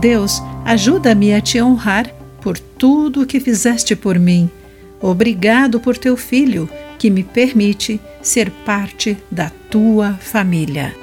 Deus, 0.00 0.42
ajuda-me 0.64 1.34
a 1.34 1.42
te 1.42 1.60
honrar 1.60 2.10
por 2.40 2.58
tudo 2.58 3.20
o 3.20 3.26
que 3.26 3.38
fizeste 3.38 3.94
por 3.94 4.18
mim. 4.18 4.50
Obrigado 4.98 5.78
por 5.78 5.98
teu 5.98 6.16
filho, 6.16 6.70
que 6.98 7.10
me 7.10 7.22
permite 7.22 8.00
ser 8.22 8.50
parte 8.50 9.18
da 9.30 9.50
tua 9.70 10.14
família. 10.14 10.94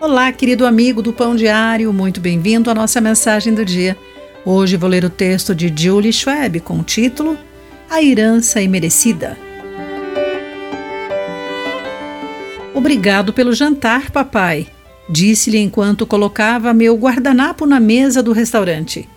Olá, 0.00 0.30
querido 0.30 0.64
amigo 0.64 1.02
do 1.02 1.12
Pão 1.12 1.34
Diário, 1.34 1.92
muito 1.92 2.20
bem-vindo 2.20 2.70
à 2.70 2.74
nossa 2.74 3.00
mensagem 3.00 3.52
do 3.52 3.64
dia. 3.64 3.96
Hoje 4.44 4.76
vou 4.76 4.88
ler 4.88 5.04
o 5.04 5.10
texto 5.10 5.52
de 5.52 5.72
Julie 5.76 6.12
Schwab 6.12 6.60
com 6.60 6.78
o 6.78 6.84
título 6.84 7.36
A 7.90 8.00
Herança 8.00 8.62
Imerecida. 8.62 9.36
Obrigado 12.72 13.32
pelo 13.32 13.52
jantar, 13.52 14.12
papai, 14.12 14.68
disse-lhe 15.08 15.58
enquanto 15.58 16.06
colocava 16.06 16.74
meu 16.74 16.96
guardanapo 16.96 17.66
na 17.66 17.78
mesa 17.78 18.22
do 18.22 18.32
restaurante. 18.32 19.08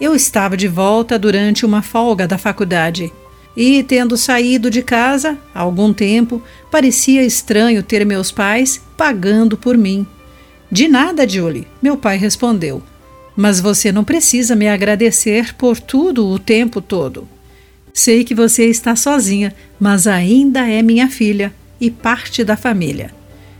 Eu 0.00 0.14
estava 0.14 0.56
de 0.56 0.66
volta 0.66 1.18
durante 1.18 1.64
uma 1.64 1.82
folga 1.82 2.26
da 2.26 2.36
faculdade 2.36 3.12
e, 3.56 3.82
tendo 3.82 4.16
saído 4.16 4.70
de 4.70 4.82
casa 4.82 5.38
há 5.54 5.60
algum 5.60 5.92
tempo, 5.92 6.42
parecia 6.70 7.22
estranho 7.22 7.82
ter 7.82 8.04
meus 8.04 8.32
pais 8.32 8.80
pagando 8.96 9.56
por 9.56 9.76
mim. 9.76 10.06
De 10.70 10.88
nada, 10.88 11.28
Julie, 11.28 11.68
meu 11.80 11.96
pai 11.96 12.16
respondeu. 12.16 12.82
Mas 13.36 13.60
você 13.60 13.92
não 13.92 14.04
precisa 14.04 14.56
me 14.56 14.68
agradecer 14.68 15.54
por 15.54 15.78
tudo 15.78 16.26
o 16.26 16.38
tempo 16.38 16.80
todo. 16.80 17.28
Sei 17.94 18.24
que 18.24 18.34
você 18.34 18.66
está 18.66 18.96
sozinha, 18.96 19.54
mas 19.78 20.06
ainda 20.06 20.66
é 20.68 20.82
minha 20.82 21.08
filha 21.08 21.52
e 21.80 21.90
parte 21.90 22.42
da 22.42 22.56
família. 22.56 23.10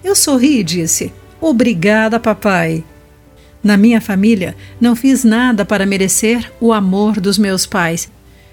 Eu 0.02 0.14
sorri 0.14 0.58
e 0.58 0.64
disse: 0.64 1.12
Obrigada, 1.42 2.20
papai. 2.20 2.84
Na 3.64 3.76
minha 3.76 4.00
família, 4.00 4.54
não 4.80 4.94
fiz 4.94 5.24
nada 5.24 5.64
para 5.64 5.84
merecer 5.84 6.52
o 6.60 6.72
amor 6.72 7.18
dos 7.18 7.36
meus 7.36 7.66
pais 7.66 8.08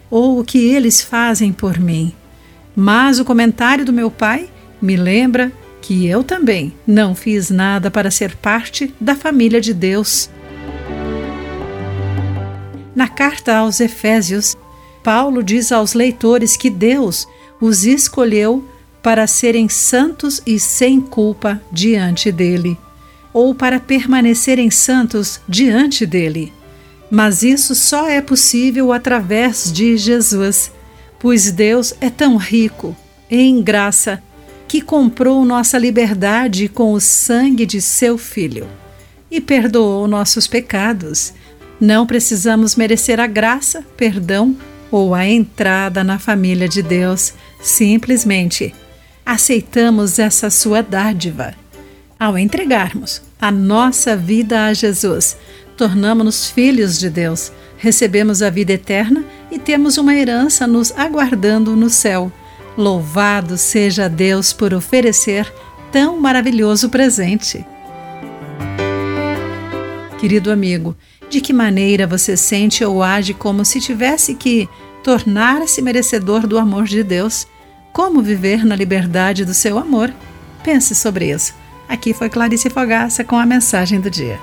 ou 0.10 0.40
o 0.40 0.44
que 0.44 0.58
eles 0.58 1.00
fazem 1.00 1.54
por 1.54 1.80
mim. 1.80 2.12
Mas 2.76 3.20
o 3.20 3.26
comentário 3.26 3.86
do 3.86 3.94
meu 3.94 4.10
pai 4.10 4.50
me 4.82 4.96
lembra 4.96 5.52
que 5.84 6.08
eu 6.08 6.24
também 6.24 6.74
não 6.88 7.14
fiz 7.14 7.52
nada 7.52 7.92
para 7.92 8.10
ser 8.10 8.36
parte 8.36 8.92
da 9.00 9.16
família 9.16 9.62
de 9.62 9.72
Deus. 9.72 10.28
Na 12.96 13.08
carta 13.08 13.56
aos 13.56 13.80
Efésios, 13.80 14.58
Paulo 15.04 15.44
diz 15.44 15.72
aos 15.72 15.94
leitores 15.94 16.58
que 16.58 16.72
Deus 16.72 17.28
os 17.62 17.86
escolheu 17.86 18.68
para 19.02 19.28
serem 19.28 19.70
santos 19.70 20.42
e 20.46 20.60
sem 20.60 21.00
culpa 21.00 21.62
diante 21.72 22.32
dele, 22.32 22.78
ou 23.34 23.56
para 23.56 23.80
permanecerem 23.80 24.70
santos 24.70 25.40
diante 25.48 26.06
dele. 26.06 26.52
Mas 27.10 27.42
isso 27.42 27.74
só 27.74 28.08
é 28.08 28.22
possível 28.22 28.94
através 28.94 29.72
de 29.72 29.98
Jesus, 29.98 30.72
pois 31.20 31.52
Deus 31.52 31.94
é 32.00 32.10
tão 32.10 32.38
rico 32.38 32.96
em 33.30 33.62
graça 33.62 34.22
que 34.68 34.82
comprou 34.82 35.44
nossa 35.44 35.78
liberdade 35.78 36.68
com 36.68 36.94
o 36.94 37.00
sangue 37.00 37.66
de 37.66 37.82
seu 37.82 38.18
Filho 38.18 38.68
e 39.32 39.42
perdoou 39.42 40.08
nossos 40.08 40.48
pecados. 40.48 41.34
Não 41.80 42.06
precisamos 42.06 42.76
merecer 42.76 43.20
a 43.20 43.26
graça, 43.26 43.84
perdão 43.98 44.56
ou 44.92 45.16
a 45.16 45.26
entrada 45.26 46.04
na 46.04 46.20
família 46.20 46.68
de 46.68 46.82
Deus, 46.82 47.34
simplesmente 47.62 48.74
aceitamos 49.30 50.18
essa 50.18 50.50
sua 50.50 50.82
dádiva. 50.82 51.54
Ao 52.20 52.36
entregarmos 52.36 53.22
a 53.40 53.52
nossa 53.52 54.18
vida 54.18 54.66
a 54.66 54.74
Jesus, 54.74 55.38
tornamos-nos 55.78 56.50
filhos 56.50 56.98
de 56.98 57.12
Deus, 57.12 57.52
recebemos 57.78 58.42
a 58.42 58.50
vida 58.50 58.74
eterna 58.74 59.24
e 59.52 59.60
temos 59.60 60.00
uma 60.00 60.16
herança 60.16 60.66
nos 60.66 60.92
aguardando 60.98 61.76
no 61.76 61.92
céu. 61.92 62.32
Louvado 62.76 63.56
seja 63.56 64.10
Deus 64.10 64.52
por 64.52 64.74
oferecer 64.74 65.46
tão 65.92 66.20
maravilhoso 66.20 66.90
presente. 66.90 67.64
Querido 70.20 70.52
amigo, 70.52 70.98
de 71.30 71.40
que 71.40 71.54
maneira 71.54 72.08
você 72.08 72.36
sente 72.36 72.84
ou 72.84 73.04
age 73.04 73.36
como 73.36 73.64
se 73.64 73.80
tivesse 73.80 74.34
que 74.34 74.68
tornar-se 75.04 75.84
merecedor 75.84 76.48
do 76.48 76.58
amor 76.58 76.86
de 76.86 77.04
Deus? 77.04 77.46
Como 77.92 78.22
viver 78.22 78.66
na 78.66 78.76
liberdade 78.76 79.44
do 79.44 79.54
seu 79.54 79.78
amor? 79.78 80.14
Pense 80.64 80.94
sobre 80.96 81.32
isso. 81.32 81.54
Aqui 81.88 82.14
foi 82.14 82.30
Clarice 82.30 82.70
Fogaça 82.70 83.24
com 83.24 83.36
a 83.36 83.46
mensagem 83.46 84.00
do 84.00 84.10
dia. 84.10 84.40